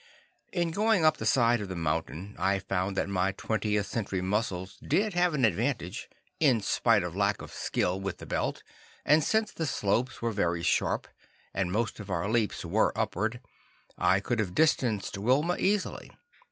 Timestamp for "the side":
1.17-1.61